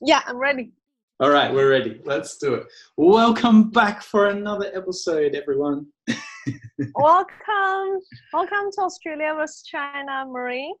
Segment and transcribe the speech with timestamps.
[0.00, 0.72] Yeah, I'm ready.
[1.20, 2.00] All right, we're ready.
[2.04, 2.66] Let's do it.
[2.96, 5.86] Welcome back for another episode, everyone.
[6.94, 8.00] welcome,
[8.32, 10.72] welcome to Australia vs China, Marie.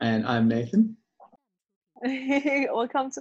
[0.00, 0.96] And I'm Nathan.
[2.02, 3.20] welcome to.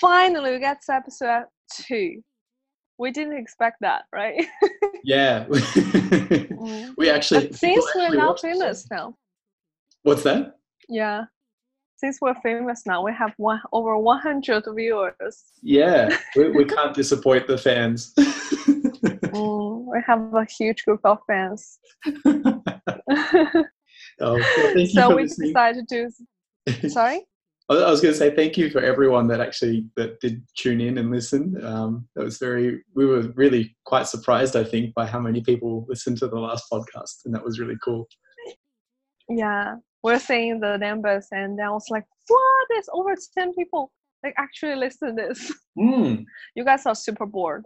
[0.00, 2.22] Finally, we got to episode two.
[2.98, 4.44] We didn't expect that, right?
[5.04, 6.94] yeah, Mm.
[6.96, 7.48] we actually.
[7.48, 8.52] But since we're actually now watch this.
[8.52, 9.16] famous now,
[10.02, 10.56] What's that?
[10.88, 11.24] yeah.
[12.04, 15.42] Since we're famous now, we have one over 100 viewers.
[15.62, 18.12] Yeah, we, we can't disappoint the fans.
[19.34, 21.80] Mm, we have a huge group of fans.
[22.24, 22.62] oh,
[24.20, 24.38] well,
[24.86, 25.48] so we listening.
[25.48, 26.10] decided to
[26.68, 26.88] do.
[26.88, 27.26] Sorry.
[27.68, 30.80] I I was going to say thank you for everyone that actually that did tune
[30.80, 31.60] in and listen.
[31.64, 32.84] Um, that was very.
[32.94, 36.66] We were really quite surprised, I think, by how many people listened to the last
[36.72, 38.06] podcast, and that was really cool.
[39.28, 42.66] Yeah, we're seeing the numbers, and then I was like, "What?
[42.70, 43.90] There's over ten people
[44.22, 45.52] like actually listen to this.
[45.78, 46.24] Mm.
[46.54, 47.64] You guys are super bored.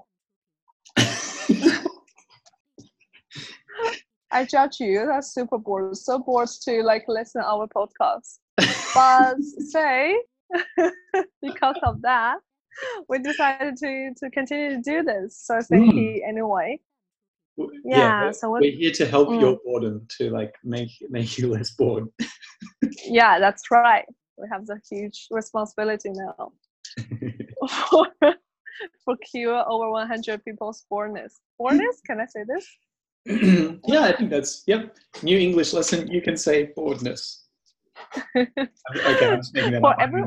[4.31, 5.06] I judge you.
[5.06, 5.97] That's super bored.
[5.97, 8.39] So bored to like listen our podcast.
[8.94, 9.36] But
[9.70, 10.20] say
[11.42, 12.36] because of that,
[13.09, 15.39] we decided to to continue to do this.
[15.47, 15.97] So thank Mm.
[15.97, 16.78] you anyway.
[17.84, 19.41] Yeah, we're- so what- we're here to help Mm.
[19.41, 22.09] your boredom to like make make you less bored.
[23.05, 24.05] Yeah, that's right.
[24.37, 26.53] We have the huge responsibility now
[27.91, 28.06] for,
[29.05, 31.41] for cure over 100 people's boredness.
[31.59, 32.00] Boredness?
[32.06, 32.67] Can I say this?
[33.87, 34.97] yeah, I think that's yep.
[35.22, 36.06] New English lesson.
[36.11, 37.45] You can say boredness.
[38.37, 39.98] okay, I'm just making that For up.
[39.98, 40.22] I every-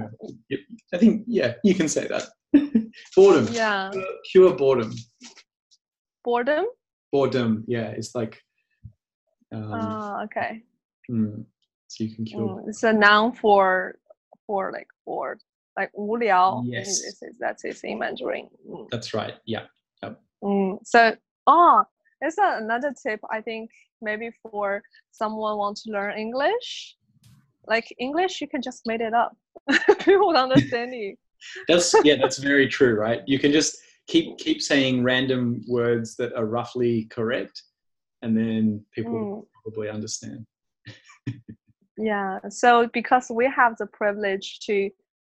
[0.93, 2.25] I think yeah, you can say that.
[3.15, 3.47] boredom.
[3.51, 3.89] Yeah.
[3.95, 4.91] Uh, Cure boredom.
[6.25, 6.65] Boredom?
[7.11, 7.63] Boredom.
[7.67, 8.41] Yeah, it's like.
[9.53, 10.63] Um, Oh, okay.
[11.07, 11.41] hmm,
[11.87, 12.41] so you can cure.
[12.41, 13.99] Mm, it's a noun for
[14.47, 15.41] for like bored.
[15.77, 16.63] Like 无聊.
[16.65, 16.87] Yes.
[16.87, 18.49] Is, that's it in Mandarin.
[18.67, 18.87] Mm.
[18.91, 19.35] That's right.
[19.45, 19.65] Yeah.
[20.43, 21.15] Mm, so,
[21.47, 21.83] oh,
[22.19, 23.19] it's a, another tip.
[23.29, 23.69] I think
[24.01, 26.97] maybe for someone want to learn English,
[27.67, 29.37] like English, you can just made it up.
[29.99, 31.15] People would understand you.
[31.67, 33.21] That's yeah, that's very true, right?
[33.27, 37.63] You can just keep keep saying random words that are roughly correct,
[38.21, 39.45] and then people Mm.
[39.63, 40.45] probably understand.
[41.97, 42.39] Yeah.
[42.49, 44.89] So because we have the privilege to,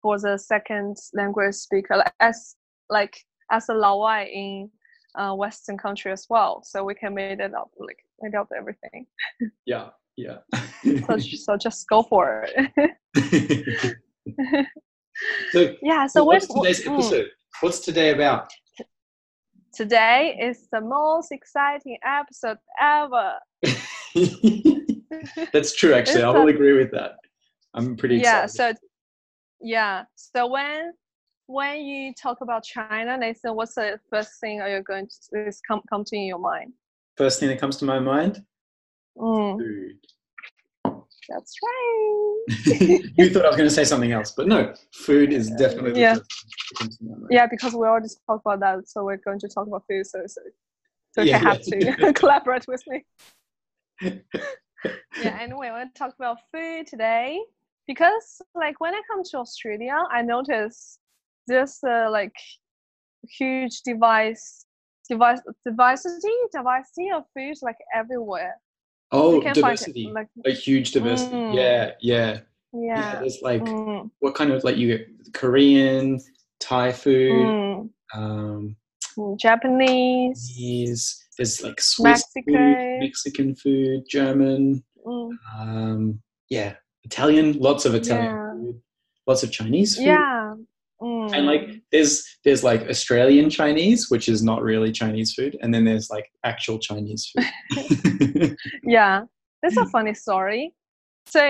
[0.01, 2.55] for the second language speaker, like, as
[2.89, 3.19] like
[3.51, 4.71] as a Laowai in
[5.17, 9.07] uh, Western country as well, so we can make it up, like make up everything.
[9.67, 10.39] Yeah, yeah.
[11.07, 13.97] So, so just go for it.
[15.53, 16.07] so, yeah.
[16.07, 17.27] So what's today's mm.
[17.61, 18.51] What's today about?
[19.75, 23.35] Today is the most exciting episode ever.
[25.53, 25.95] That's true.
[25.95, 27.17] Actually, I will agree with that.
[27.75, 28.45] I'm pretty yeah.
[28.45, 28.77] excited.
[28.79, 28.89] So,
[29.61, 30.05] yeah.
[30.17, 30.93] So when
[31.47, 35.61] when you talk about China, Nathan, what's the first thing are you going to is
[35.61, 36.73] come come to in your mind?
[37.17, 38.45] First thing that comes to my mind:
[39.17, 39.99] Mm, food.
[41.33, 43.13] That's right.
[43.19, 46.15] you thought I was going to say something else, but no, food is definitely Yeah.
[46.15, 47.27] first thing that comes to my mind.
[47.31, 50.07] Yeah, because we already talked about that, so we're going to talk about food.
[50.07, 50.41] So, so,
[51.13, 51.95] so Yeah, you have yeah.
[51.97, 53.05] to collaborate with me.
[55.21, 55.39] yeah.
[55.41, 57.41] Anyway, I want to talk about food today
[57.87, 60.99] because, like, when I come to Australia, I notice
[61.47, 62.35] there's uh, like
[63.29, 64.67] huge device,
[65.09, 68.57] device, diversity, diversity of food like everywhere.
[69.13, 70.11] Oh, you can find diversity.
[70.13, 71.37] like a huge diversity.
[71.37, 71.55] Mm.
[71.55, 72.41] Yeah, yeah,
[72.73, 73.13] yeah.
[73.13, 73.21] yeah.
[73.21, 76.19] There's like Mm, what kind of like you get Korean,
[76.61, 78.77] Thai food, mm, um,
[79.37, 80.49] Japanese.
[80.57, 81.19] Chinese.
[81.37, 82.99] There's like Swiss food, Mexican.
[83.01, 84.83] Mexican food, German.
[85.07, 86.75] Mm, Um, yeah,
[87.05, 87.59] Italian.
[87.59, 88.53] Lots of Italian Yeah.
[88.53, 88.81] food.
[89.27, 90.07] Lots of Chinese food.
[90.07, 90.55] yeah.
[91.03, 91.35] Mm.
[91.35, 95.85] And like there's there's like Australian Chinese, which is not really Chinese food, and then
[95.85, 98.57] there's like actual Chinese food.
[98.85, 99.25] yeah
[99.63, 100.75] it's a funny story
[101.27, 101.41] so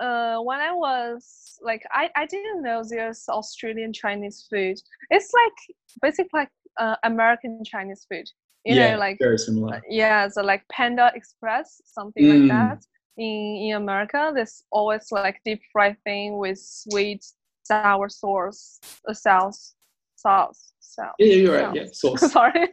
[0.00, 4.76] uh when i was like i i didn't know there's australian chinese food
[5.10, 8.26] it's like basically like uh, american chinese food
[8.64, 9.82] you yeah, know like very uh, similar.
[9.88, 12.40] yeah so like panda express something Mm.
[12.40, 12.84] like that
[13.16, 17.24] in in america there's always like deep fried thing with sweet
[17.70, 19.74] sour sauce uh, sauce
[20.16, 21.74] sauce sauce Yeah, yeah, you're right.
[21.76, 22.32] Yeah, sauce.
[22.38, 22.68] sorry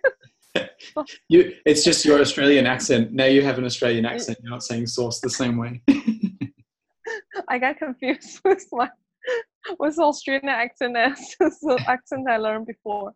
[1.30, 3.14] You, it's just your Australian accent.
[3.14, 4.40] Now you have an Australian accent.
[4.42, 5.82] You're not saying sauce the same way.
[7.48, 8.90] I got confused with my
[9.80, 13.14] with Australian accent and the accent I learned before.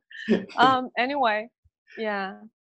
[0.57, 0.89] Um.
[0.98, 1.50] Anyway,
[1.98, 2.36] yeah.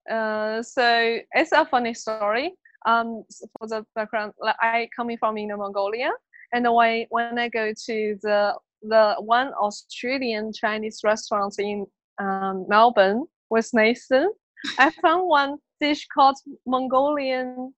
[0.10, 0.62] Uh.
[0.62, 2.54] So it's a funny story.
[2.86, 3.24] Um.
[3.58, 6.12] For the background, like I coming from Inner Mongolia,
[6.54, 11.85] and when when I go to the the one Australian Chinese restaurant in
[12.19, 14.31] um, Melbourne with Nathan,
[14.77, 17.74] I found one dish called Mongolian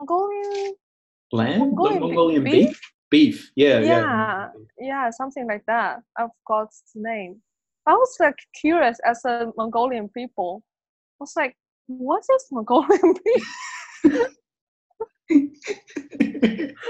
[0.00, 0.74] Mongolian
[1.32, 1.58] Lamb?
[1.60, 2.68] Mongolian Mongolian beef?
[2.68, 2.80] beef?
[3.08, 3.84] Beef, yeah, yeah.
[3.84, 4.48] yeah,
[4.78, 6.00] yeah, something like that.
[6.18, 7.40] I forgot the name.
[7.86, 10.64] I was like curious as a Mongolian people.
[11.20, 11.56] I was like,
[11.86, 13.46] what is Mongolian beef?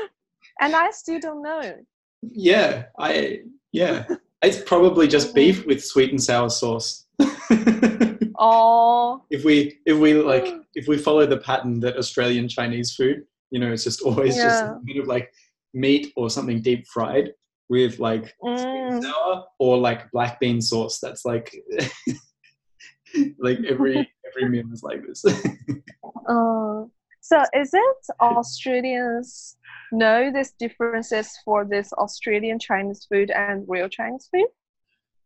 [0.60, 1.74] And I still don't know.
[2.32, 3.40] Yeah, I
[3.72, 4.06] yeah.
[4.42, 7.06] It's probably just beef with sweet and sour sauce.
[8.38, 13.24] Oh, if we if we like if we follow the pattern that Australian Chinese food,
[13.50, 14.74] you know, it's just always just Yeah.
[14.86, 15.32] kind of like
[15.72, 17.32] meat or something deep fried
[17.68, 20.98] with like sweet and mm, sour or like black bean sauce.
[21.00, 21.54] That's like
[23.38, 25.24] like every every meal is like this.
[26.28, 26.84] uh,
[27.20, 29.56] so is it Australians
[29.92, 34.46] know these differences for this Australian Chinese food and real Chinese food?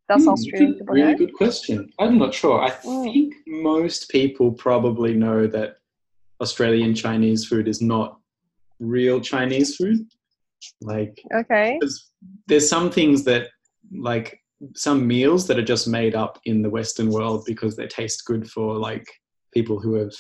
[0.09, 1.89] That's Hmm, Australian really good question.
[1.99, 2.61] I'm not sure.
[2.61, 3.05] I Mm.
[3.05, 5.77] think most people probably know that
[6.41, 8.19] Australian Chinese food is not
[8.81, 10.07] real Chinese food.
[10.81, 11.79] Like Okay.
[11.81, 12.11] there's,
[12.49, 13.49] there's some things that
[13.93, 14.41] like
[14.75, 18.51] some meals that are just made up in the western world because they taste good
[18.51, 19.07] for like
[19.55, 20.13] people who have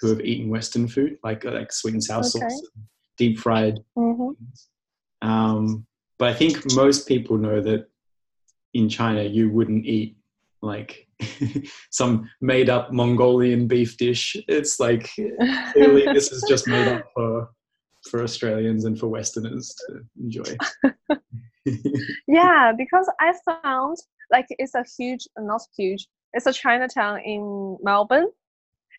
[0.00, 2.28] who have eaten western food like like sweet and sour Okay.
[2.28, 2.62] sauce
[3.20, 4.30] deep fried hmm
[5.22, 5.86] um,
[6.18, 7.86] but i think most people know that
[8.74, 10.16] in china you wouldn't eat
[10.62, 11.06] like
[11.90, 14.36] some made up mongolian beef dish.
[14.48, 15.10] It's like
[15.72, 17.50] clearly this is just made up for
[18.10, 20.56] for australians and for westerners to enjoy.
[22.26, 23.98] Yeah, because I found
[24.30, 28.28] like it's a huge, not huge, it's a Chinatown in Melbourne,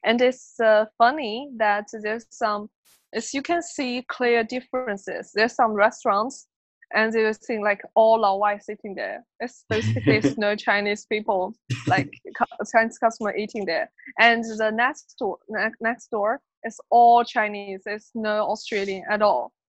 [0.03, 2.69] and it's uh, funny that there's some,
[3.13, 5.31] as you can see clear differences.
[5.33, 6.47] There's some restaurants,
[6.93, 9.23] and you see like all Lao Wai sitting there.
[9.39, 11.53] It's basically no Chinese people,
[11.87, 12.11] like
[12.71, 17.81] Chinese customer eating there, and the next door, ne- next door is all Chinese.
[17.85, 19.51] There's no Australian at all.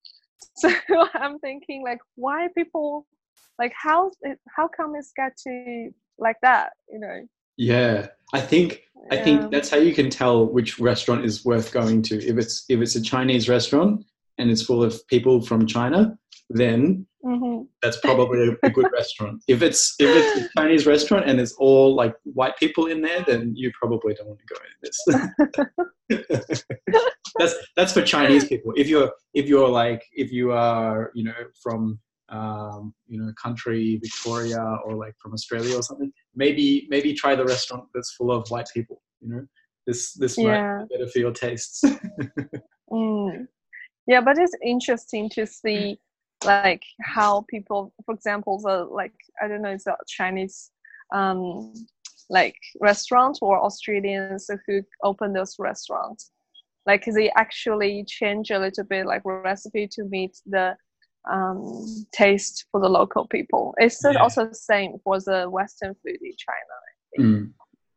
[0.57, 0.69] So
[1.15, 3.07] I'm thinking like, why people
[3.59, 4.11] like how
[4.55, 6.71] how come it's got to like that?
[6.93, 7.29] You know?
[7.57, 12.01] Yeah i think I think that's how you can tell which restaurant is worth going
[12.03, 12.15] to.
[12.25, 14.07] If it's if it's a Chinese restaurant
[14.39, 16.17] and it's full of people from China,
[16.49, 17.69] then Mhm.
[17.83, 19.43] that's probably a, a good restaurant.
[19.49, 23.23] If it's if it's a Chinese restaurant and it's all like white people in there,
[23.27, 25.59] then you probably don't want to go in
[26.09, 26.25] this.
[27.39, 28.73] that's that's for Chinese people.
[28.77, 33.99] If you're if you're like if you are you know from um, you know country
[34.03, 38.49] Victoria or like from Australia or something, maybe maybe try the restaurant that's full of
[38.49, 39.03] white people.
[39.21, 39.47] You know,
[39.87, 41.83] this this might be better for your tastes.
[42.93, 43.47] Mm.
[44.07, 45.99] Yeah, but it's interesting to see
[46.45, 50.71] like how people, for example, the like I don't know, the Chinese
[51.15, 51.73] um
[52.29, 56.33] like restaurant or Australians who open those restaurants.
[56.87, 60.77] Like they actually change a little bit like recipe to meet the
[61.31, 63.75] um taste for the local people.
[63.79, 64.21] It's Yeah.
[64.21, 66.77] also the same for the Western food in China.
[67.19, 67.53] Mm.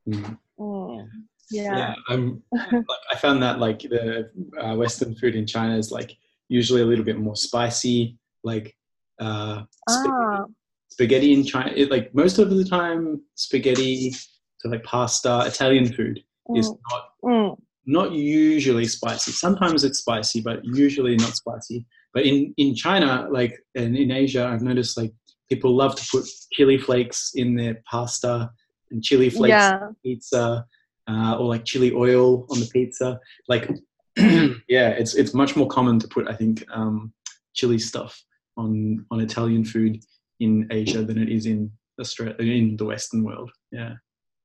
[0.07, 0.37] Mm.
[0.59, 1.09] Mm.
[1.49, 1.95] yeah, Yeah.
[2.09, 4.29] I'm, like, I found that like the
[4.61, 6.15] uh, Western food in China is like
[6.47, 8.17] usually a little bit more spicy.
[8.43, 8.75] Like
[9.19, 10.45] uh, spaghetti, Ah,
[10.89, 14.11] spaghetti in China, it, like most of the time, spaghetti,
[14.57, 16.23] so like pasta, Italian food
[16.55, 17.57] is mm, not mm.
[17.87, 19.31] not usually spicy.
[19.31, 21.85] Sometimes it's spicy, but usually not spicy.
[22.15, 25.13] But in in China, like and in Asia, I've noticed like
[25.49, 28.49] people love to put chili flakes in their pasta
[28.89, 29.89] and chili flakes Yeah.
[30.03, 30.65] pizza
[31.07, 33.19] uh, or like chili oil on the pizza.
[33.47, 33.69] Like,
[34.17, 37.13] yeah, it's it's much more common to put I think um,
[37.53, 38.19] chili stuff
[38.57, 39.99] on on Italian food
[40.39, 41.69] in Asia than it is in
[41.99, 43.51] Australia in the Western world.
[43.71, 43.95] Yeah.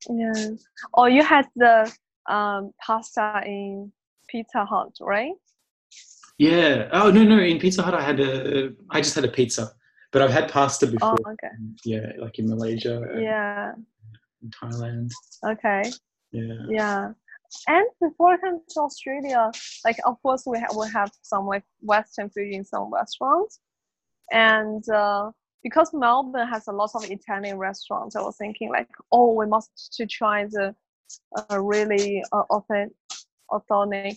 [0.08, 0.48] Yeah.
[0.94, 1.90] Oh, you had the
[2.28, 3.92] um pasta in
[4.28, 5.32] Pizza Hut, right?
[6.40, 6.88] Yeah.
[6.92, 7.38] Oh no no!
[7.38, 9.64] In Pizza Hut, I had a I just had a pizza,
[10.10, 11.10] but I've had pasta before.
[11.12, 11.32] Oh, before.
[11.34, 11.54] okay.
[11.84, 12.94] Yeah, like in Malaysia,
[13.30, 13.72] Yeah.
[14.42, 15.10] in Thailand.
[15.52, 15.82] Okay.
[16.32, 16.62] Yeah.
[16.80, 17.12] Yeah.
[17.68, 19.42] And before I came to Australia,
[19.84, 23.60] like of course we have we have some like Western food in some restaurants,
[24.32, 25.30] and uh,
[25.62, 29.92] because Melbourne has a lot of Italian restaurants, I was thinking like, oh, we must
[29.98, 30.74] to try the
[31.36, 32.96] uh, really uh, authentic,
[33.50, 34.16] authentic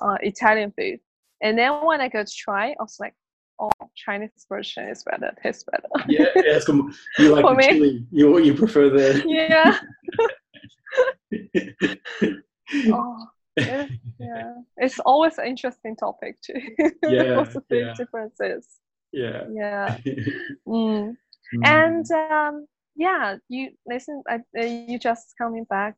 [0.00, 1.00] uh, Italian food.
[1.42, 3.14] And then when I go to try, I was like,
[3.58, 5.88] oh, Chinese version is better, tastes better.
[6.08, 6.56] Yeah, yeah.
[6.56, 6.68] It's.
[6.68, 6.92] You
[7.34, 8.06] like For the chili?
[8.10, 9.22] You you prefer the?
[9.26, 9.78] yeah.
[12.92, 14.54] oh, it- yeah.
[14.76, 16.60] It's always an interesting topic too.
[17.02, 17.94] Yeah, What's the big yeah.
[17.94, 18.66] differences?
[19.12, 19.44] yeah.
[19.52, 19.98] Yeah.
[20.68, 21.16] Mm.
[21.54, 21.64] Mm.
[21.64, 22.66] And um,
[22.96, 24.22] yeah, you listen.
[24.30, 25.96] Uh, uh, you just coming back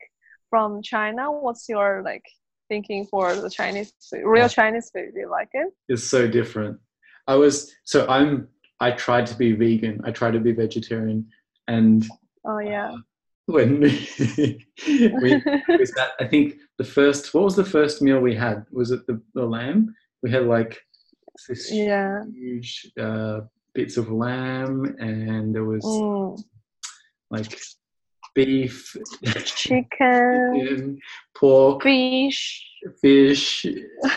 [0.50, 1.30] from China.
[1.30, 2.24] What's your like
[2.68, 4.48] thinking for the Chinese food, real.
[4.48, 5.12] Chinese food?
[5.14, 5.68] Do you like it?
[5.88, 6.78] it's so different.
[7.26, 8.48] I was so I'm
[8.80, 10.00] I tried to be vegan.
[10.04, 11.28] I tried to be vegetarian,
[11.68, 12.04] and
[12.44, 12.94] Oh yeah.
[13.46, 15.42] when we,
[15.78, 18.66] was that I think the first what was the first meal we had?
[18.72, 19.94] Was it the, the lamb?
[20.22, 20.80] We had like
[21.48, 22.24] this yeah.
[22.32, 23.40] huge uh,
[23.74, 26.42] bits of lamb, and there was Mm.
[27.30, 27.58] like
[28.34, 30.98] beef, Chicken, chicken,
[31.36, 32.64] pork, fish,
[33.00, 33.66] fish.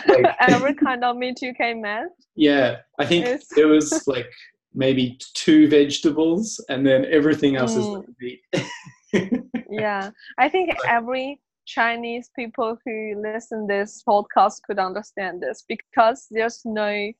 [0.08, 2.10] Like, every kind of meat you can imagine.
[2.34, 4.28] yeah, I think It's- there was like
[4.74, 7.94] maybe two vegetables, and then everything else is Mm.
[7.96, 8.40] like meat.
[9.70, 16.60] yeah i think every chinese people who listen this podcast could understand this because there's
[16.64, 17.10] no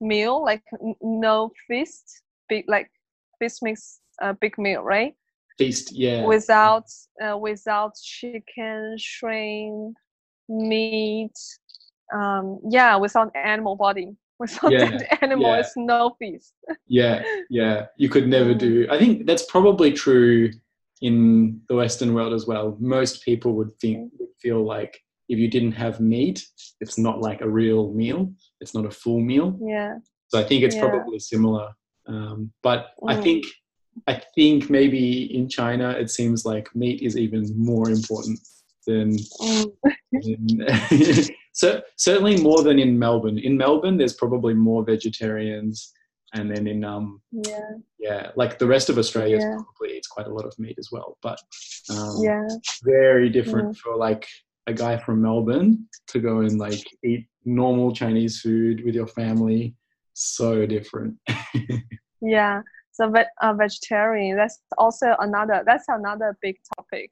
[0.00, 2.90] meal like n- no feast big like
[3.38, 5.14] feast makes a big meal right
[5.58, 6.22] Feast, yeah.
[6.26, 6.84] without
[7.24, 9.96] uh, without chicken shrimp
[10.48, 11.32] meat
[12.14, 15.60] um yeah without animal body without Yeah, that animal yeah.
[15.60, 16.52] it's no feast
[16.86, 18.58] yeah yeah you could never Mm.
[18.58, 20.50] do i think that's probably true
[21.02, 23.80] in the western world as well most people would Mm.
[23.80, 26.44] think would feel like if you didn't have meat
[26.80, 29.94] it's not like a real meal it's not a full meal yeah
[30.28, 30.82] so i think it's Yeah.
[30.88, 31.68] probably similar
[32.06, 33.22] um, but i Mm.
[33.24, 33.44] think
[34.06, 38.38] i think maybe in china it seems like meat is even more important
[38.86, 39.72] than Mm,
[40.12, 45.92] in, so certainly more than in melbourne in melbourne there's probably more vegetarians
[46.34, 49.54] and then in um yeah yeah, like the rest of Australia Yeah.
[49.54, 51.38] probably eats quite a lot of meat as well, but
[51.90, 52.46] um, yeah
[52.84, 54.28] very different for like
[54.66, 59.74] a guy from Melbourne to go and like eat normal Chinese food with your family.
[60.12, 61.16] So different.
[62.22, 62.62] Yeah,
[62.96, 64.36] so ve- uh, vegetarian.
[64.36, 65.62] That's also another.
[65.66, 67.10] That's another big topic.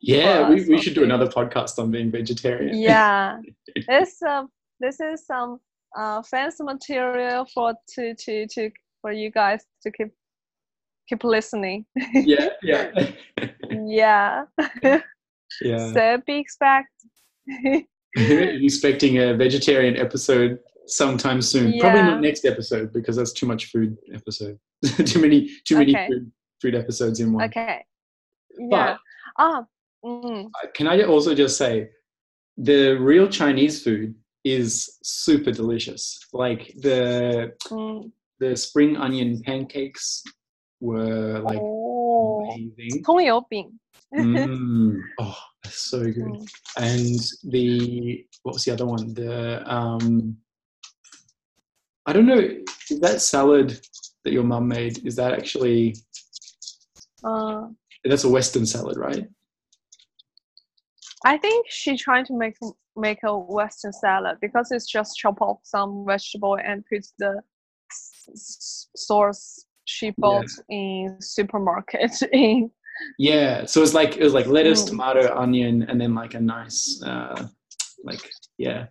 [0.00, 2.76] yeah, we, we should do another podcast on being vegetarian.
[2.78, 3.38] Yeah,
[3.88, 4.48] this um
[4.80, 5.60] this is some
[5.96, 10.12] uh fancy material for to to to for you guys to keep
[11.08, 11.86] keep listening.
[12.14, 12.90] yeah, yeah,
[13.70, 14.44] yeah.
[14.82, 15.00] yeah.
[15.94, 16.90] So be expect.
[18.16, 21.79] Expecting a vegetarian episode sometime soon.
[21.79, 22.05] Probably Yeah.
[22.05, 24.59] not next episode because that's too much food episode.
[25.05, 26.07] too many, too many Okay.
[26.07, 26.31] food,
[26.61, 27.45] food episodes in one.
[27.45, 27.85] okay.
[28.57, 28.97] Yeah.
[29.37, 29.65] Ah.
[30.03, 31.89] Mm, can I also just say
[32.57, 36.19] the real Chinese food is super delicious.
[36.33, 38.11] Like the mm.
[38.39, 40.23] the spring onion pancakes
[40.79, 42.49] were like oh.
[42.51, 43.03] amazing.
[43.03, 43.69] 葱油饼.
[44.13, 44.99] Mm.
[45.19, 46.15] Oh, that's so good.
[46.23, 46.47] Mm.
[46.77, 49.13] And the what was the other one?
[49.13, 50.37] The um
[52.06, 52.38] I don't know,
[52.90, 53.80] is that salad
[54.24, 55.96] that your mum made, is that actually
[57.24, 57.68] Uh,
[58.04, 59.26] that's a Western salad, right?
[61.24, 62.56] I think she trying to make
[62.96, 67.40] make a Western salad because it's just chop off some vegetable and put the
[68.96, 72.70] sauce she bought in supermarket in.
[73.18, 73.64] Yeah.
[73.64, 74.88] So it's like it was like lettuce, Mm.
[74.88, 77.48] tomato, onion, and then like a nice uh
[78.04, 78.86] like yeah.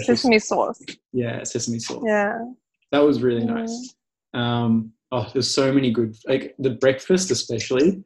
[0.00, 0.82] Sesame sauce.
[1.12, 2.02] yeah, sesame sauce.
[2.04, 2.38] Yeah.
[2.92, 3.54] That was really Mm.
[3.54, 3.94] nice.
[4.34, 8.02] Um, oh, there's so many good, like the breakfast, especially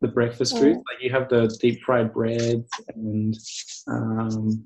[0.00, 0.58] the breakfast Mm.
[0.58, 0.76] food.
[0.76, 2.64] Like you have the deep fried bread
[2.94, 3.36] and
[3.86, 4.64] um,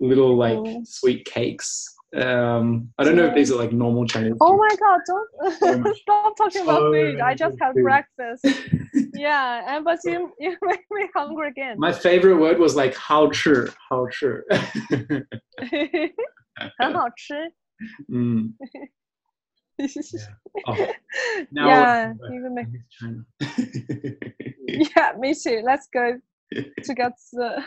[0.00, 0.86] little like Mm.
[0.86, 1.88] sweet cakes.
[2.15, 4.33] Um, I don't know if these are like normal Chinese.
[4.39, 5.25] Oh my god, So
[5.59, 7.19] don't much- stop talking about so food.
[7.19, 7.83] I many just good had food.
[7.83, 8.45] breakfast.
[9.13, 11.75] Yeah, and but you you make me hungry again.
[11.77, 14.41] My favorite word was like how chi, how chi.
[16.79, 17.51] 很好吃。
[18.09, 18.53] mm.
[20.65, 20.75] Oh,
[21.51, 23.23] now yeah, I even make miss China.
[24.67, 25.61] Yeah, me too.
[25.63, 26.17] Let's go
[26.83, 27.63] to get the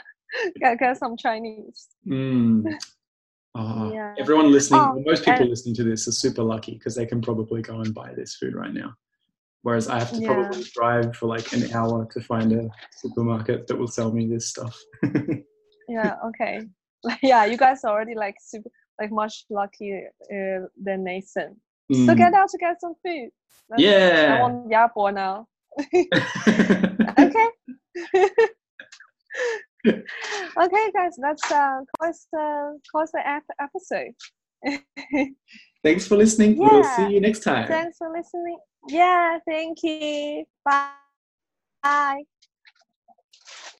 [0.60, 1.86] get, get some Chinese.
[2.08, 2.64] Mm.
[3.55, 4.13] Oh, Yeah.
[4.19, 7.21] Everyone listening, Oh, most people and- listening to this are super lucky because they can
[7.21, 8.93] probably go and buy this food right now.
[9.61, 10.33] Whereas I have to Yeah.
[10.33, 12.69] probably drive for like an hour to find a
[13.01, 14.77] supermarket that will sell me this stuff.
[15.87, 16.61] Yeah, okay.
[17.21, 18.69] yeah, you guys are already like super
[18.99, 21.61] like much luckier uh, than Nathan.
[21.93, 22.17] So Mm.
[22.17, 23.29] get out to get some food.
[23.71, 24.41] I yeah.
[24.41, 25.47] want Yabo now.
[27.19, 27.49] okay.
[29.87, 33.21] Okay, guys, that's uh, close the close the
[33.59, 34.13] episode.
[35.83, 36.57] Thanks for listening.
[36.57, 37.67] We'll see you next time.
[37.67, 38.57] Thanks for listening.
[38.87, 40.45] Yeah, thank you.
[40.63, 40.89] Bye.
[41.83, 42.23] Bye.